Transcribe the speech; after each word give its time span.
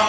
Eat 0.00 0.06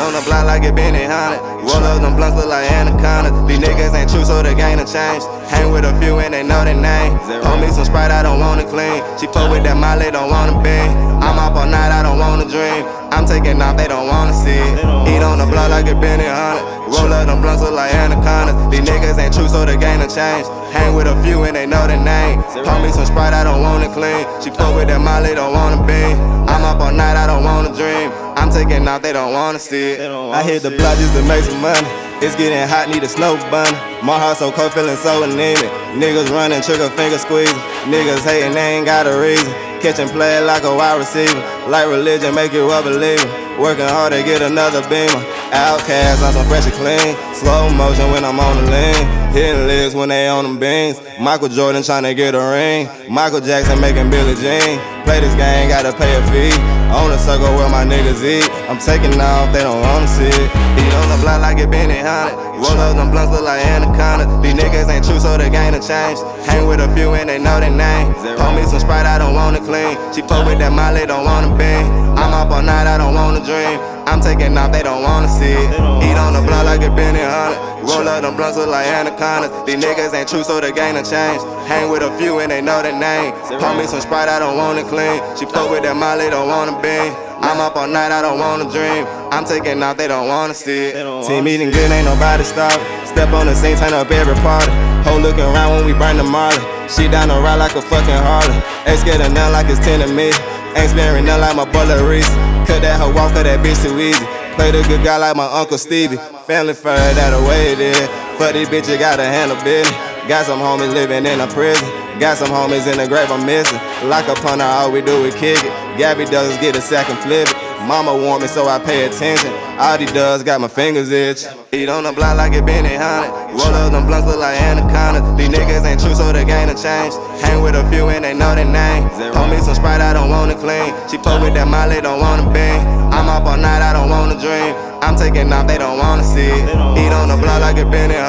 on 0.00 0.12
the 0.12 0.22
block 0.26 0.46
like 0.46 0.64
it 0.64 0.74
Benihana. 0.74 1.38
Roll 1.62 1.84
up 1.86 2.02
them 2.02 2.16
blunts 2.16 2.36
look 2.36 2.50
like 2.50 2.66
anaconda. 2.72 3.30
These 3.46 3.60
niggas 3.60 3.94
ain't 3.94 4.10
true, 4.10 4.24
so 4.24 4.42
the 4.42 4.52
game 4.54 4.78
done 4.78 4.90
changed. 4.90 5.24
Hang 5.46 5.70
with 5.70 5.84
a 5.84 5.94
few 6.00 6.18
and 6.18 6.34
they 6.34 6.42
know 6.42 6.64
their 6.64 6.74
name. 6.74 7.14
Hold 7.46 7.60
me 7.60 7.68
some 7.70 7.84
Sprite, 7.84 8.10
I 8.10 8.23
clean. 8.64 9.02
She 9.18 9.26
fuck 9.26 9.50
with 9.50 9.62
that 9.64 9.76
Molly, 9.76 10.10
don't 10.10 10.30
wanna 10.30 10.60
be. 10.62 10.76
I'm 11.24 11.38
up 11.38 11.56
all 11.56 11.66
night, 11.66 11.92
I 11.92 12.02
don't 12.02 12.18
wanna 12.18 12.44
dream. 12.44 12.84
I'm 13.12 13.26
taking 13.26 13.60
off, 13.62 13.76
they 13.76 13.88
don't 13.88 14.08
wanna 14.08 14.34
see. 14.34 14.60
Eat 15.08 15.22
on 15.22 15.38
the 15.38 15.46
block 15.46 15.70
like 15.70 15.86
a 15.86 15.94
Benihana. 15.94 16.74
Roll 16.88 17.12
up 17.12 17.26
them 17.26 17.40
blunts 17.40 17.62
look 17.62 17.72
like 17.72 17.94
anaconda. 17.94 18.52
These 18.70 18.88
niggas 18.88 19.18
ain't 19.18 19.34
true, 19.34 19.48
so 19.48 19.64
the 19.64 19.76
game 19.76 20.00
done 20.00 20.10
changed. 20.10 20.48
Hang 20.74 20.94
with 20.94 21.06
a 21.06 21.16
few 21.22 21.44
and 21.44 21.56
they 21.56 21.66
know 21.66 21.86
their 21.86 22.00
name. 22.00 22.42
Hold 22.66 22.82
me 22.82 22.90
some 22.90 23.06
Sprite, 23.06 23.32
I 23.32 23.44
don't 23.44 23.62
wanna 23.62 23.88
clean. 23.92 24.26
She 24.42 24.50
fuck 24.50 24.74
with 24.74 24.88
that 24.88 25.00
Molly, 25.00 25.34
don't 25.34 25.54
wanna 25.54 25.80
be. 25.86 26.02
I'm 26.50 26.64
up 26.64 26.80
all 26.80 26.92
night, 26.92 27.16
I 27.16 27.26
don't 27.26 27.44
wanna 27.44 27.74
dream. 27.74 28.10
I'm 28.36 28.50
taking 28.50 28.86
off, 28.86 29.02
they 29.02 29.12
don't 29.12 29.32
wanna 29.32 29.58
see 29.58 29.92
it. 29.92 30.10
I 30.10 30.42
hit 30.42 30.62
the 30.62 30.70
block 30.70 30.98
just 30.98 31.14
to 31.14 31.22
make 31.22 31.44
some 31.44 31.60
money. 31.60 32.03
It's 32.24 32.34
getting 32.36 32.56
hot, 32.66 32.88
need 32.88 33.04
a 33.04 33.08
snow 33.08 33.36
bunny. 33.52 33.76
My 34.00 34.16
heart 34.16 34.40
so 34.40 34.48
cold, 34.50 34.72
feeling 34.72 34.96
so 34.96 35.28
anemic. 35.28 35.68
Niggas 35.92 36.32
running, 36.32 36.64
trigger 36.64 36.88
finger 36.96 37.20
squeezing. 37.20 37.52
Niggas 37.84 38.24
hating, 38.24 38.56
they 38.56 38.80
ain't 38.80 38.88
got 38.88 39.04
a 39.04 39.12
reason. 39.12 39.52
Catching 39.84 40.08
play 40.08 40.40
like 40.40 40.64
a 40.64 40.72
wide 40.72 40.96
receiver. 40.96 41.36
Like 41.68 41.84
religion, 41.84 42.34
make 42.34 42.56
you 42.56 42.64
a 42.72 42.80
believer. 42.80 43.28
Working 43.60 43.92
hard 43.92 44.16
to 44.16 44.24
get 44.24 44.40
another 44.40 44.80
beamer. 44.88 45.20
OutKast 45.54 46.26
on 46.26 46.32
some 46.34 46.46
fresh 46.46 46.66
and 46.66 46.74
clean. 46.74 47.14
Slow 47.34 47.70
motion 47.70 48.10
when 48.10 48.24
I'm 48.24 48.40
on 48.40 48.58
the 48.58 48.70
lean. 48.70 49.06
Hitting 49.30 49.66
legs 49.66 49.94
when 49.94 50.08
they 50.08 50.26
on 50.26 50.44
them 50.44 50.58
beans. 50.58 51.00
Michael 51.20 51.48
Jordan 51.48 51.82
tryna 51.82 52.14
get 52.16 52.34
a 52.34 52.42
ring. 52.42 52.90
Michael 53.08 53.40
Jackson 53.40 53.80
making 53.80 54.10
Billie 54.10 54.34
Jean. 54.34 54.82
Play 55.06 55.20
this 55.20 55.34
game, 55.34 55.68
gotta 55.68 55.92
pay 55.92 56.10
a 56.18 56.22
fee. 56.30 56.54
On 56.90 57.10
the 57.10 57.18
circle 57.18 57.50
where 57.54 57.70
my 57.70 57.84
niggas 57.84 58.22
eat. 58.22 58.50
I'm 58.66 58.78
taking 58.78 59.14
off, 59.20 59.52
they 59.54 59.62
don't 59.62 59.80
wanna 59.80 60.08
see 60.08 60.26
it. 60.26 60.50
Eat 60.78 60.94
on 60.98 61.06
the 61.14 61.18
block 61.22 61.40
like 61.40 61.58
it 61.58 61.70
Benihana. 61.70 62.34
Roll 62.58 62.78
up 62.78 62.96
them 62.96 63.10
blunts 63.10 63.30
look 63.30 63.44
like 63.44 63.64
anaconda. 63.66 64.26
These 64.42 64.54
niggas 64.54 64.90
ain't 64.90 65.04
true, 65.04 65.20
so 65.20 65.38
the 65.38 65.50
game 65.50 65.74
done 65.74 65.82
changed. 65.82 66.22
Hang 66.46 66.66
with 66.66 66.80
a 66.80 66.88
few 66.94 67.14
and 67.14 67.28
they 67.28 67.38
know 67.38 67.60
their 67.60 67.70
name. 67.70 68.14
Hold 68.38 68.56
me 68.56 68.62
some 68.66 68.80
Sprite, 68.80 69.06
I 69.06 69.18
don't 69.18 69.34
wanna 69.34 69.58
clean. 69.58 69.98
She 70.14 70.22
fuck 70.22 70.46
with 70.46 70.58
that 70.58 70.72
Molly, 70.72 71.06
don't 71.06 71.24
wanna 71.24 71.54
bang. 71.56 71.86
I'm 72.18 72.34
up 72.34 72.50
all 72.50 72.62
night, 72.62 72.86
I 72.86 72.98
don't 72.98 73.14
wanna 73.14 73.44
dream. 73.44 73.93
I'm 74.06 74.20
taking 74.20 74.56
off, 74.56 74.72
they 74.72 74.82
don't 74.82 75.02
wanna 75.02 75.28
see 75.28 75.52
it. 75.52 75.70
Eat 76.04 76.16
on 76.16 76.34
the 76.34 76.42
block 76.46 76.64
like 76.64 76.82
it 76.82 76.92
Benihana. 76.92 77.56
Roll 77.84 78.08
up 78.08 78.22
them 78.22 78.36
blunts 78.36 78.56
look 78.56 78.68
like 78.68 78.86
anacondas. 78.86 79.50
These 79.66 79.82
niggas 79.84 80.14
ain't 80.14 80.28
true, 80.28 80.42
so 80.44 80.60
the 80.60 80.72
game 80.72 80.94
done 80.94 81.04
changed. 81.04 81.44
Hang 81.68 81.90
with 81.90 82.02
a 82.02 82.10
few 82.18 82.38
and 82.40 82.50
they 82.50 82.60
know 82.60 82.82
their 82.82 82.98
name. 82.98 83.32
Hold 83.60 83.76
me 83.78 83.86
some 83.86 84.00
Sprite, 84.00 84.28
I 84.28 84.38
don't 84.38 84.56
wanna 84.56 84.84
clean. 84.84 85.20
She 85.36 85.44
fuck 85.46 85.70
with 85.70 85.82
that 85.82 85.96
Molly, 85.96 86.30
don't 86.30 86.48
wanna 86.48 86.80
bang. 86.80 87.14
I'm 87.44 87.60
up 87.60 87.76
all 87.76 87.86
night, 87.86 88.10
I 88.12 88.22
don't 88.22 88.38
wanna 88.38 88.70
dream. 88.70 89.06
I'm 89.30 89.44
taking 89.44 89.82
off, 89.82 89.96
they 89.96 90.08
don't 90.08 90.28
wanna 90.28 90.54
see 90.54 90.92
it. 90.92 91.26
Team 91.26 91.46
eating 91.48 91.70
good, 91.70 91.90
ain't 91.92 92.06
nobody 92.06 92.44
stop. 92.44 92.72
Step 93.14 93.30
on 93.30 93.46
the 93.46 93.54
scene, 93.54 93.78
turn 93.78 93.94
up 93.94 94.10
every 94.10 94.34
party. 94.42 94.74
Whole 95.06 95.22
looking 95.22 95.46
around 95.46 95.70
when 95.78 95.86
we 95.86 95.94
burn 95.94 96.18
the 96.18 96.26
Marley. 96.26 96.58
She 96.90 97.06
down 97.06 97.30
the 97.30 97.38
ride 97.38 97.62
like 97.62 97.78
a 97.78 97.80
fucking 97.80 98.10
Harley. 98.26 98.58
Ain't 98.90 98.98
scared 98.98 99.22
of 99.22 99.30
nothing 99.30 99.54
like 99.54 99.70
it's 99.70 99.78
10 99.86 100.02
to 100.02 100.10
me. 100.10 100.34
Ain't 100.74 100.90
sparing 100.90 101.24
none 101.24 101.40
like 101.40 101.54
my 101.54 101.62
bullet 101.62 102.02
Reese. 102.02 102.26
Cut 102.66 102.82
that 102.82 102.98
hoe 102.98 103.14
off, 103.14 103.30
cut 103.30 103.46
that 103.46 103.62
bitch 103.62 103.78
too 103.86 103.94
easy. 104.02 104.18
Play 104.58 104.74
the 104.74 104.82
good 104.90 105.06
guy 105.06 105.16
like 105.18 105.36
my 105.38 105.46
Uncle 105.46 105.78
Stevie. 105.78 106.18
Family 106.42 106.74
first, 106.74 107.14
that 107.14 107.30
the 107.30 107.38
way 107.46 107.70
it 107.70 107.78
is. 107.78 108.02
Fuck 108.34 108.58
these 108.58 108.66
bitches, 108.66 108.98
gotta 108.98 109.22
handle 109.22 109.56
business. 109.62 109.94
Got 110.26 110.46
some 110.46 110.58
homies 110.58 110.92
living 110.92 111.22
in 111.22 111.38
a 111.38 111.46
prison. 111.46 111.86
Got 112.18 112.38
some 112.38 112.50
homies 112.50 112.90
in 112.90 112.98
the 112.98 113.06
grave 113.06 113.30
I'm 113.30 113.46
missing. 113.46 113.78
Lock 114.10 114.26
up 114.26 114.42
on 114.44 114.58
her, 114.58 114.66
all 114.66 114.90
we 114.90 115.02
do 115.02 115.22
is 115.22 115.34
kick 115.38 115.62
it. 115.62 115.70
Gabby 115.94 116.26
does 116.26 116.58
get 116.58 116.74
a 116.74 116.80
sack 116.80 117.08
and 117.10 117.18
flip 117.22 117.46
it. 117.46 117.63
Mama 117.82 118.14
want 118.16 118.42
me, 118.42 118.48
so 118.48 118.66
I 118.68 118.78
pay 118.78 119.06
attention. 119.06 119.52
All 119.78 119.98
he 119.98 120.06
does 120.06 120.42
got 120.42 120.60
my 120.60 120.68
fingers 120.68 121.10
itch. 121.10 121.44
Eat 121.72 121.88
on 121.88 122.04
the 122.04 122.12
block 122.12 122.36
like 122.36 122.52
it 122.52 122.64
Benihana. 122.64 123.50
Roll 123.50 123.74
up 123.74 123.92
them 123.92 124.06
blunts 124.06 124.26
look 124.26 124.38
like 124.38 124.60
anaconda. 124.60 125.20
These 125.36 125.50
niggas 125.50 125.84
ain't 125.84 126.00
true, 126.00 126.14
so 126.14 126.32
the 126.32 126.44
game 126.44 126.68
done 126.68 126.78
changed. 126.78 127.18
Hang 127.42 127.62
with 127.62 127.74
a 127.74 127.82
few 127.90 128.08
and 128.08 128.24
they 128.24 128.32
know 128.32 128.54
their 128.54 128.64
name. 128.64 129.08
Hold 129.34 129.50
me 129.50 129.58
some 129.58 129.74
Sprite, 129.74 130.00
I 130.00 130.12
don't 130.12 130.30
wanna 130.30 130.54
clean. 130.54 130.94
She 131.10 131.18
fuck 131.18 131.42
with 131.42 131.54
that 131.54 131.66
Molly, 131.68 132.00
don't 132.00 132.20
wanna 132.20 132.50
bang. 132.52 132.80
I'm 133.12 133.28
up 133.28 133.44
all 133.44 133.56
night, 133.56 133.82
I 133.82 133.92
don't 133.92 134.03
wanna 134.34 134.40
dream. 134.40 134.74
I'm 135.02 135.16
taking 135.16 135.52
off, 135.52 135.66
they 135.66 135.78
don't 135.78 135.98
wanna 135.98 136.24
see 136.24 136.46
it. 136.46 136.68
Eat 136.98 137.12
on 137.12 137.28
the 137.28 137.36
block 137.36 137.60
like 137.60 137.76
it 137.76 137.90
been 137.90 138.10
in. 138.10 138.24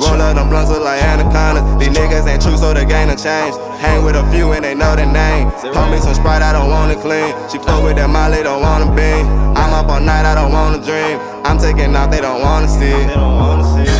Roll 0.00 0.20
up 0.20 0.34
them 0.34 0.48
blunts 0.48 0.70
look 0.70 0.82
like 0.82 1.02
anacondas. 1.02 1.62
These 1.78 1.96
niggas 1.96 2.26
ain't 2.26 2.42
true, 2.42 2.56
so 2.56 2.74
the 2.74 2.84
game 2.84 3.08
done 3.08 3.16
changed. 3.16 3.58
Hang 3.78 4.04
with 4.04 4.16
a 4.16 4.24
few 4.30 4.52
and 4.52 4.64
they 4.64 4.74
know 4.74 4.96
their 4.96 5.06
name. 5.06 5.50
Hold 5.74 5.90
me 5.90 5.98
some 5.98 6.14
Sprite, 6.14 6.42
I 6.42 6.52
don't 6.52 6.70
wanna 6.70 6.96
clean. 6.96 7.34
She 7.50 7.58
fuck 7.58 7.82
with 7.82 7.96
that 7.96 8.08
Molly, 8.08 8.42
don't 8.42 8.62
wanna 8.62 8.90
be. 8.94 9.12
I'm 9.58 9.72
up 9.72 9.88
all 9.88 10.00
night, 10.00 10.24
I 10.24 10.34
don't 10.34 10.52
wanna 10.52 10.78
dream. 10.84 11.18
I'm 11.44 11.58
taking 11.58 11.94
off, 11.94 12.10
they 12.10 12.20
don't 12.20 12.40
wanna 12.40 12.68
see 12.68 12.86
it. 12.86 13.91